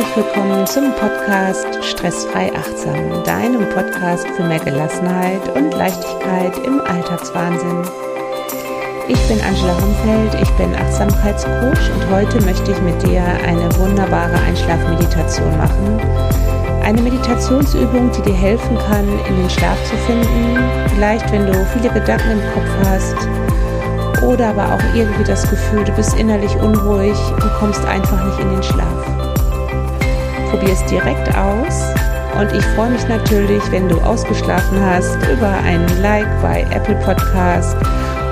Herzlich 0.00 0.24
willkommen 0.24 0.66
zum 0.66 0.94
Podcast 0.94 1.84
Stressfrei 1.84 2.50
Achtsam, 2.56 3.22
deinem 3.22 3.68
Podcast 3.68 4.26
für 4.28 4.44
mehr 4.44 4.58
Gelassenheit 4.58 5.46
und 5.54 5.74
Leichtigkeit 5.74 6.56
im 6.64 6.80
Alltagswahnsinn. 6.80 7.82
Ich 9.08 9.20
bin 9.28 9.38
Angela 9.42 9.76
Humfeld, 9.78 10.40
ich 10.40 10.50
bin 10.52 10.74
Achtsamkeitscoach 10.74 11.90
und 11.92 12.10
heute 12.10 12.40
möchte 12.46 12.72
ich 12.72 12.80
mit 12.80 13.02
dir 13.02 13.22
eine 13.46 13.68
wunderbare 13.76 14.40
Einschlafmeditation 14.40 15.58
machen. 15.58 16.00
Eine 16.82 17.02
Meditationsübung, 17.02 18.10
die 18.12 18.22
dir 18.22 18.36
helfen 18.36 18.78
kann, 18.78 19.06
in 19.28 19.36
den 19.36 19.50
Schlaf 19.50 19.76
zu 19.84 19.96
finden. 20.06 20.56
Vielleicht, 20.94 21.30
wenn 21.30 21.46
du 21.46 21.52
viele 21.74 21.92
Gedanken 21.92 22.30
im 22.30 22.52
Kopf 22.54 22.88
hast 22.88 24.22
oder 24.22 24.48
aber 24.48 24.76
auch 24.76 24.94
irgendwie 24.94 25.24
das 25.24 25.42
Gefühl, 25.50 25.84
du 25.84 25.92
bist 25.92 26.18
innerlich 26.18 26.56
unruhig 26.56 27.18
und 27.34 27.52
kommst 27.58 27.84
einfach 27.84 28.24
nicht 28.24 28.38
in 28.40 28.50
den 28.50 28.62
Schlaf. 28.62 29.19
Probier 30.50 30.72
es 30.72 30.84
direkt 30.86 31.34
aus 31.36 31.94
und 32.38 32.52
ich 32.52 32.64
freue 32.74 32.90
mich 32.90 33.06
natürlich, 33.06 33.62
wenn 33.70 33.88
du 33.88 34.00
ausgeschlafen 34.00 34.80
hast, 34.80 35.16
über 35.30 35.48
einen 35.48 35.86
Like 36.00 36.28
bei 36.40 36.62
Apple 36.72 36.94
Podcast 37.04 37.76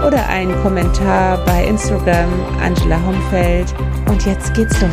oder 0.06 0.26
einen 0.28 0.54
Kommentar 0.62 1.44
bei 1.44 1.66
Instagram 1.66 2.30
Angela 2.60 2.98
Homfeld. 3.04 3.74
Und 4.08 4.24
jetzt 4.24 4.54
geht's 4.54 4.80
los. 4.80 4.90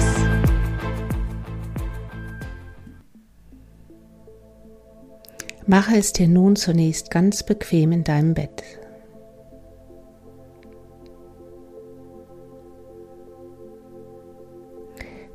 Mache 5.66 5.96
es 5.98 6.12
dir 6.12 6.28
nun 6.28 6.56
zunächst 6.56 7.10
ganz 7.10 7.44
bequem 7.44 7.92
in 7.92 8.04
deinem 8.04 8.34
Bett. 8.34 8.64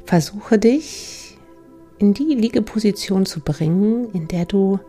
Versuche 0.05 0.59
dich 0.59 1.20
in 2.01 2.15
die 2.15 2.35
Liegeposition 2.35 3.27
zu 3.27 3.41
bringen, 3.41 4.11
in 4.13 4.27
der 4.27 4.47
du 4.47 4.81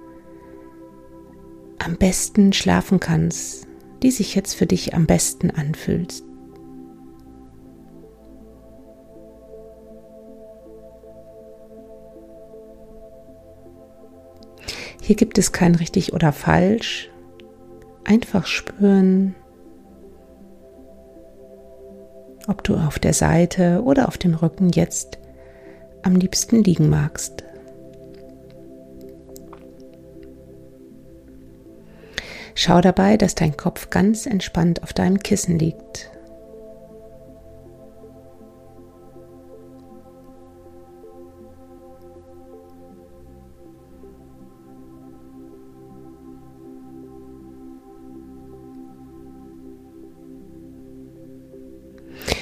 am 1.78 1.98
besten 1.98 2.54
schlafen 2.54 3.02
kannst, 3.02 3.68
die 4.02 4.12
sich 4.12 4.34
jetzt 4.34 4.54
für 4.54 4.66
dich 4.66 4.94
am 4.94 5.06
besten 5.06 5.52
anfühlt. 5.52 6.24
Hier 15.02 15.16
gibt 15.18 15.38
es 15.38 15.52
kein 15.52 15.76
richtig 15.76 16.14
oder 16.14 16.32
falsch. 16.32 17.10
Einfach 18.06 18.46
spüren, 18.46 19.36
ob 22.48 22.64
du 22.64 22.76
auf 22.76 23.00
der 23.00 23.14
Seite 23.14 23.82
oder 23.84 24.08
auf 24.08 24.18
dem 24.18 24.34
Rücken 24.34 24.70
jetzt 24.70 25.21
am 26.04 26.16
liebsten 26.16 26.64
liegen 26.64 26.90
magst. 26.90 27.44
Schau 32.54 32.82
dabei, 32.82 33.18
dass 33.18 33.36
dein 33.36 33.58
Kopf 33.58 33.90
ganz 33.90 34.26
entspannt 34.26 34.84
auf 34.84 34.94
deinem 34.94 35.20
Kissen 35.20 35.58
liegt. 35.58 36.12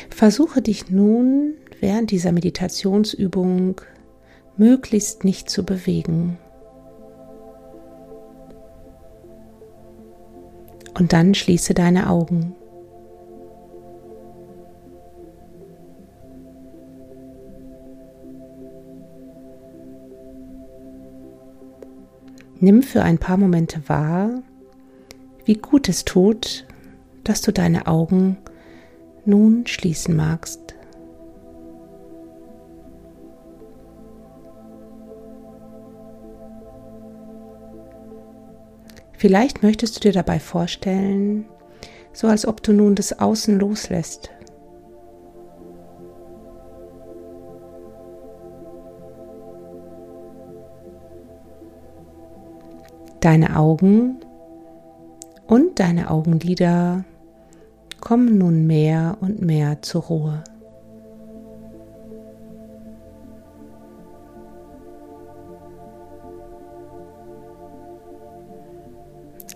Versuche 0.09 0.61
dich 0.61 0.89
nun 0.89 1.53
während 1.79 2.11
dieser 2.11 2.31
Meditationsübung 2.31 3.81
möglichst 4.57 5.23
nicht 5.23 5.49
zu 5.49 5.63
bewegen. 5.65 6.37
Und 10.97 11.13
dann 11.13 11.33
schließe 11.33 11.73
deine 11.73 12.09
Augen. 12.09 12.55
Nimm 22.61 22.83
für 22.83 23.03
ein 23.03 23.17
paar 23.17 23.37
Momente 23.37 23.81
wahr, 23.87 24.41
wie 25.45 25.53
gut 25.53 25.87
es 25.87 26.03
tut, 26.03 26.67
dass 27.23 27.41
du 27.41 27.53
deine 27.53 27.87
Augen 27.87 28.37
nun 29.23 29.65
schließen 29.65 30.13
magst. 30.15 30.68
Vielleicht 39.19 39.63
möchtest 39.63 39.97
du 39.97 39.99
dir 39.99 40.13
dabei 40.13 40.39
vorstellen, 40.39 41.43
so 42.13 42.27
als 42.27 42.47
ob 42.47 42.63
du 42.63 42.71
nun 42.71 42.95
das 42.95 43.19
Außen 43.19 43.59
loslässt. 43.59 44.31
Deine 53.19 53.57
Augen 53.57 54.21
und 55.47 55.81
deine 55.81 56.09
Augenlider 56.09 57.03
kommen 57.99 58.37
nun 58.37 58.67
mehr 58.67 59.17
und 59.19 59.41
mehr 59.41 59.81
zur 59.81 60.03
Ruhe. 60.03 60.43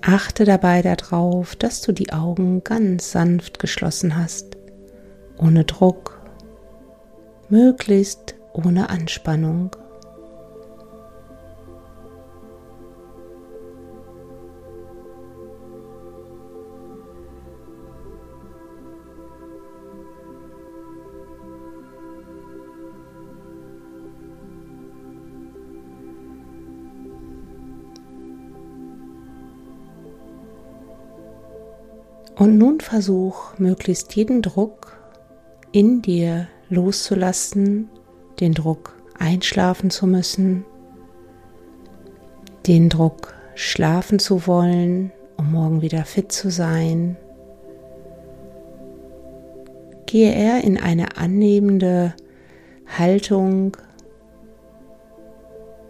Achte 0.06 0.44
dabei 0.44 0.82
darauf, 0.82 1.56
dass 1.56 1.82
du 1.82 1.94
die 1.94 2.12
Augen 2.12 2.62
ganz 2.66 3.12
sanft 3.12 3.58
geschlossen 3.60 4.18
hast, 4.18 4.58
ohne 5.38 5.64
Druck, 5.64 6.22
möglichst 7.48 8.36
ohne 8.52 8.90
Anspannung. 8.90 9.74
Und 32.44 32.58
nun 32.58 32.82
versuch 32.82 33.58
möglichst 33.58 34.18
jeden 34.18 34.42
Druck 34.42 35.00
in 35.72 36.02
dir 36.02 36.50
loszulassen, 36.68 37.90
den 38.42 38.54
Druck 38.54 39.02
einschlafen 39.18 39.90
zu 39.90 40.08
müssen, 40.08 40.66
den 42.68 42.90
Druck 42.90 43.34
schlafen 43.56 44.20
zu 44.20 44.46
wollen, 44.46 45.14
um 45.38 45.54
morgen 45.54 45.82
wieder 45.82 46.04
fit 46.04 46.34
zu 46.34 46.52
sein. 46.52 47.16
Gehe 50.06 50.34
eher 50.34 50.66
in 50.66 50.78
eine 50.78 51.16
annehmende 51.16 52.14
Haltung. 52.98 53.78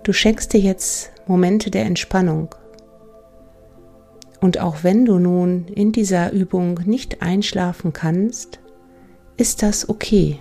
Du 0.04 0.14
schenkst 0.14 0.54
dir 0.54 0.60
jetzt 0.60 1.14
Momente 1.26 1.72
der 1.72 1.86
Entspannung. 1.86 2.54
Und 4.44 4.60
auch 4.60 4.84
wenn 4.84 5.06
du 5.06 5.20
nun 5.20 5.68
in 5.70 5.94
dieser 5.94 6.34
Übung 6.34 6.82
nicht 6.84 7.22
einschlafen 7.22 7.94
kannst, 7.94 8.60
ist 9.38 9.64
das 9.64 9.88
okay. 9.88 10.38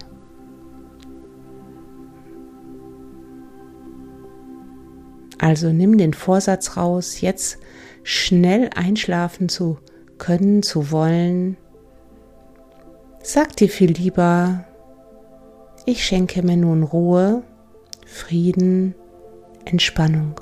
Also 5.39 5.69
nimm 5.69 5.99
den 5.99 6.15
Vorsatz 6.15 6.77
raus, 6.77 7.21
jetzt 7.21 7.59
schnell 8.03 8.71
einschlafen 8.75 9.49
zu 9.49 9.79
können, 10.19 10.65
zu 10.65 10.91
wollen. 10.91 11.57
Sag 13.23 13.55
dir 13.55 13.69
viel 13.69 13.93
lieber, 13.93 14.65
ich 15.87 16.05
schenke 16.05 16.43
mir 16.43 16.57
nun 16.57 16.83
Ruhe, 16.83 17.45
Frieden, 18.05 18.97
Entspannung. 19.65 20.41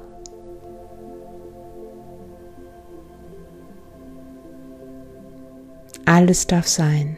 Alles 6.13 6.49
darf 6.49 6.67
sein. 6.67 7.17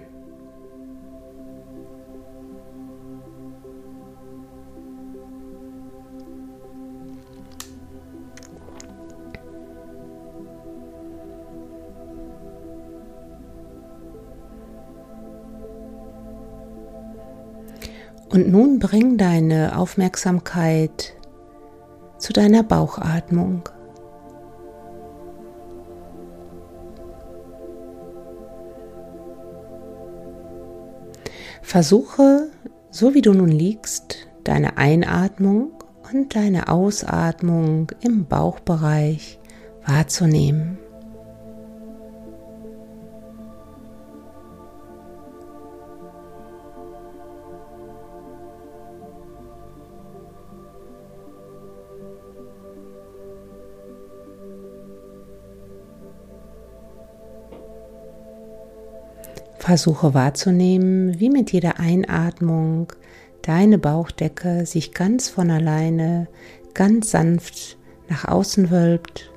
Und 18.28 18.50
nun 18.50 18.78
bring 18.78 19.16
deine 19.16 19.78
Aufmerksamkeit 19.78 21.14
zu 22.18 22.34
deiner 22.34 22.62
Bauchatmung. 22.62 23.62
Versuche, 31.62 32.50
so 32.90 33.14
wie 33.14 33.22
du 33.22 33.32
nun 33.32 33.48
liegst, 33.48 34.28
deine 34.44 34.76
Einatmung 34.76 35.70
und 36.12 36.34
deine 36.34 36.68
Ausatmung 36.68 37.90
im 38.02 38.26
Bauchbereich 38.26 39.38
wahrzunehmen. 39.86 40.78
Versuche 59.72 60.12
wahrzunehmen, 60.12 61.18
wie 61.18 61.30
mit 61.30 61.50
jeder 61.50 61.80
Einatmung 61.80 62.92
deine 63.40 63.78
Bauchdecke 63.78 64.66
sich 64.66 64.92
ganz 64.92 65.30
von 65.30 65.50
alleine, 65.50 66.28
ganz 66.74 67.10
sanft 67.10 67.78
nach 68.06 68.26
außen 68.26 68.70
wölbt 68.70 69.31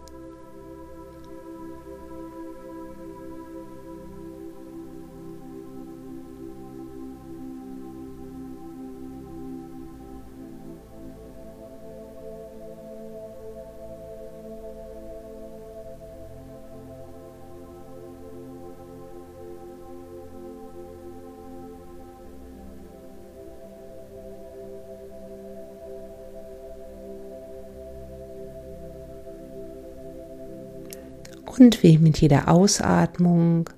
und 31.59 31.83
wie 31.83 31.97
mit 31.97 32.19
jeder 32.21 32.47
Ausatmung 32.49 33.69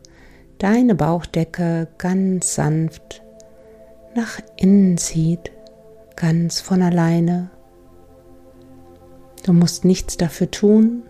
deine 0.57 0.95
Bauchdecke 0.95 1.87
ganz 1.97 2.55
sanft 2.55 3.23
nach 4.15 4.39
innen 4.55 4.97
zieht, 4.97 5.51
ganz 6.15 6.59
von 6.59 6.81
alleine. 6.81 7.51
Du 9.45 9.53
musst 9.53 9.85
nichts 9.85 10.17
dafür 10.17 10.49
tun. 10.49 11.03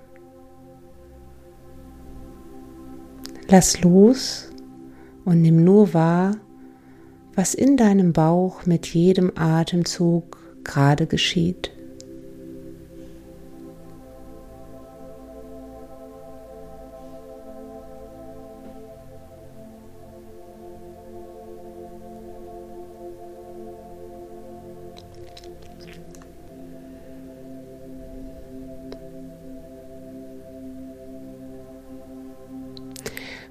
Lass 3.47 3.81
los 3.81 4.51
und 5.23 5.41
nimm 5.41 5.63
nur 5.63 5.93
wahr, 5.93 6.35
was 7.33 7.53
in 7.53 7.77
deinem 7.77 8.11
Bauch 8.11 8.65
mit 8.65 8.87
jedem 8.87 9.31
Atemzug 9.35 10.37
gerade 10.63 11.07
geschieht. 11.07 11.71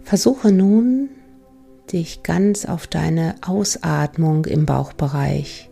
Versuche 0.07 0.53
nun, 0.53 1.09
dich 1.91 2.23
ganz 2.23 2.65
auf 2.65 2.87
deine 2.87 3.35
Ausatmung 3.45 4.45
im 4.45 4.65
Bauchbereich 4.65 5.69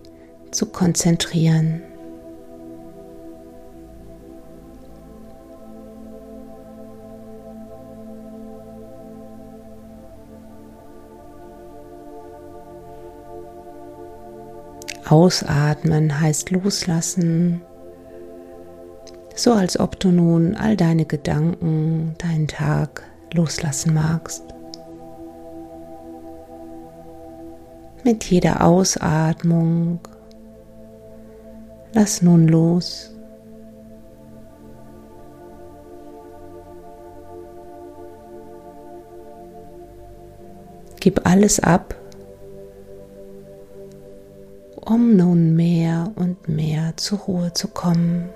zu 0.51 0.67
konzentrieren. 0.67 1.83
Ausatmen 15.09 16.21
heißt 16.21 16.51
loslassen, 16.51 17.63
so 19.37 19.53
als 19.53 19.79
ob 19.79 20.01
du 20.01 20.09
nun 20.09 20.57
all 20.57 20.77
deine 20.77 21.05
Gedanken, 21.05 22.17
deinen 22.19 22.49
Tag 22.49 23.05
loslassen 23.35 23.95
magst. 23.95 24.43
Mit 28.05 28.25
jeder 28.25 28.65
Ausatmung 28.65 29.99
lass 31.93 32.23
nun 32.23 32.49
los. 32.49 33.11
Gib 41.01 41.27
alles 41.27 41.61
ab, 41.61 41.95
um 44.77 45.17
nun 45.17 45.55
mehr 45.55 46.13
und 46.15 46.49
mehr 46.49 46.97
zur 46.97 47.19
Ruhe 47.19 47.53
zu 47.53 47.69
kommen. 47.69 48.31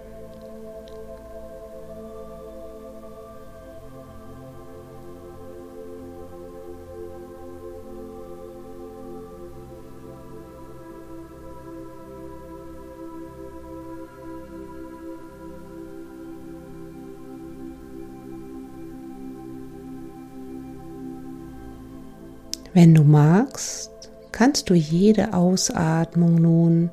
Wenn 22.81 22.95
du 22.95 23.03
magst, 23.03 23.91
kannst 24.31 24.71
du 24.71 24.75
jede 24.75 25.35
Ausatmung 25.35 26.37
nun 26.37 26.91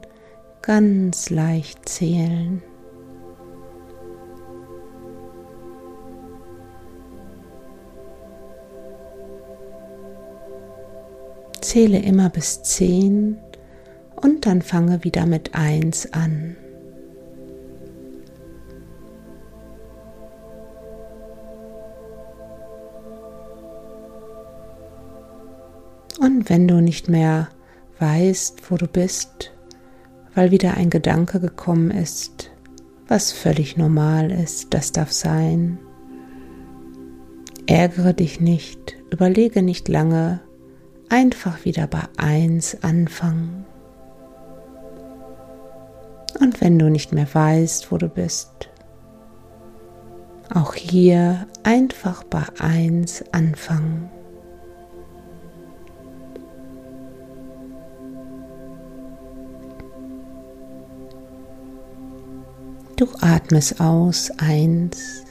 ganz 0.63 1.29
leicht 1.29 1.87
zählen. 1.87 2.63
Zähle 11.61 11.99
immer 11.99 12.31
bis 12.31 12.63
zehn 12.63 13.37
und 14.15 14.47
dann 14.47 14.63
fange 14.63 15.03
wieder 15.03 15.27
mit 15.27 15.53
eins 15.53 16.11
an. 16.13 16.57
Wenn 26.47 26.67
du 26.67 26.81
nicht 26.81 27.09
mehr 27.09 27.49
weißt, 27.99 28.69
wo 28.69 28.77
du 28.77 28.87
bist, 28.87 29.51
weil 30.33 30.51
wieder 30.51 30.75
ein 30.75 30.89
Gedanke 30.89 31.39
gekommen 31.39 31.91
ist, 31.91 32.51
was 33.07 33.31
völlig 33.31 33.77
normal 33.77 34.31
ist, 34.31 34.73
das 34.73 34.91
darf 34.91 35.11
sein. 35.11 35.79
Ärgere 37.67 38.13
dich 38.13 38.39
nicht, 38.39 38.95
überlege 39.11 39.61
nicht 39.61 39.87
lange, 39.87 40.41
einfach 41.09 41.65
wieder 41.65 41.87
bei 41.87 42.03
eins 42.17 42.83
anfangen. 42.83 43.65
Und 46.39 46.61
wenn 46.61 46.77
du 46.77 46.89
nicht 46.89 47.13
mehr 47.13 47.27
weißt, 47.31 47.91
wo 47.91 47.97
du 47.97 48.09
bist, 48.09 48.69
auch 50.53 50.73
hier 50.73 51.47
einfach 51.63 52.23
bei 52.23 52.43
eins 52.59 53.23
anfangen. 53.31 54.09
Du 62.97 63.07
atmest 63.19 63.81
aus 63.81 64.31
eins. 64.37 65.25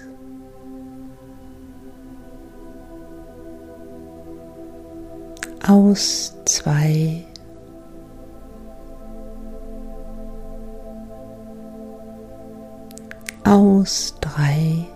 Aus 5.67 6.35
zwei. 6.45 7.25
Aus 13.45 14.15
drei. 14.21 14.87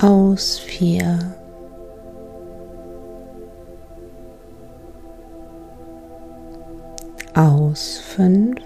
Aus 0.00 0.58
vier. 0.60 1.45
Aus 7.36 7.98
fünf. 7.98 8.56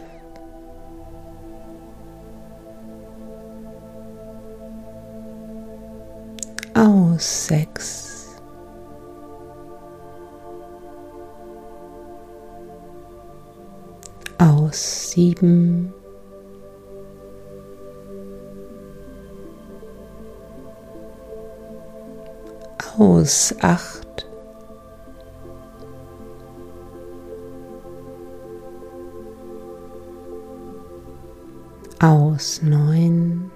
Aus 6.74 7.46
sechs. 7.48 8.28
Aus 14.38 15.10
sieben. 15.10 15.92
Aus 22.96 23.52
acht. 23.62 23.99
Aus 32.02 32.62
neun. 32.62 33.50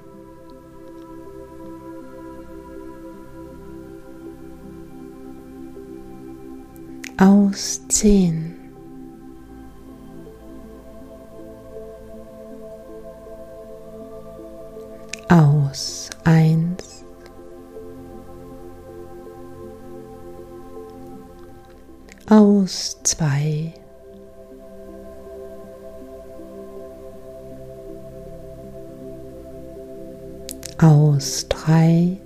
Aus 7.16 7.80
zehn. 7.88 8.54
Aus 15.30 16.10
eins. 16.24 17.06
Aus 22.28 23.00
zwei. 23.04 23.63
Aus 30.84 31.48
drei. 31.48 32.20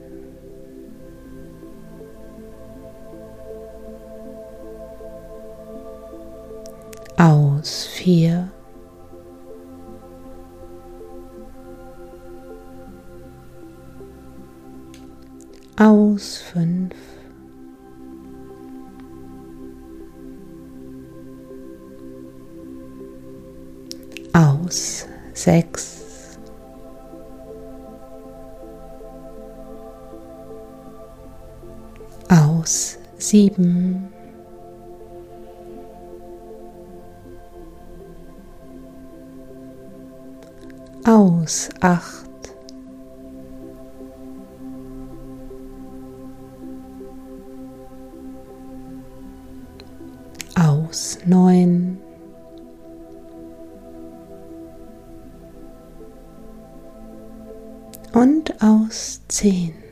Aus 7.17 7.87
vier. 7.87 8.51
Aus 15.77 16.39
fünf. 16.39 16.97
Aus 24.33 25.07
sechs. 25.33 25.98
Sieben. 33.29 34.09
Aus 41.05 41.69
acht. 41.81 42.29
Aus 50.57 51.19
neun. 51.27 51.99
Und 58.13 58.63
aus 58.63 59.21
zehn. 59.29 59.88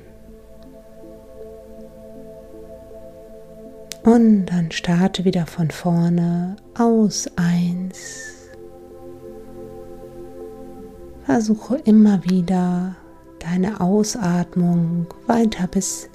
Und 4.16 4.46
dann 4.46 4.70
starte 4.70 5.26
wieder 5.26 5.44
von 5.44 5.70
vorne 5.70 6.56
aus 6.74 7.28
eins. 7.36 8.48
Versuche 11.26 11.76
immer 11.84 12.24
wieder 12.24 12.96
deine 13.40 13.78
Ausatmung 13.78 15.06
weiter 15.26 15.66
bis 15.66 16.08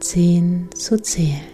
zehn 0.00 0.70
zu 0.74 0.98
zählen. 1.02 1.51